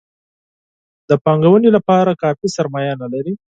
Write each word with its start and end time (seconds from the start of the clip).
د 1.09 1.11
پانګونې 1.23 1.69
لپاره 1.77 2.19
کافي 2.23 2.47
سرمایه 2.55 2.93
نه 3.01 3.07
لري. 3.13 3.33